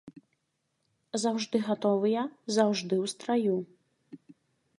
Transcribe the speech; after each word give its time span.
Заўжды 1.23 1.57
гатовыя, 1.67 2.21
заўжды 2.57 2.95
ў 3.05 3.13
страю. 3.15 3.57